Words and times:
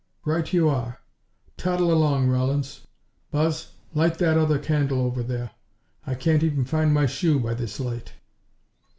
"Right 0.25 0.51
you 0.51 0.67
are. 0.67 0.99
Toddle 1.57 1.93
along, 1.93 2.27
Rawlins. 2.27 2.87
Buzz, 3.29 3.73
light 3.93 4.17
that 4.17 4.35
other 4.35 4.57
candle 4.57 4.99
over 4.99 5.21
there. 5.21 5.51
I 6.07 6.15
can't 6.15 6.41
even 6.41 6.65
find 6.65 6.91
my 6.91 7.05
shoe 7.05 7.39
by 7.39 7.53
this 7.53 7.79
light." 7.79 8.13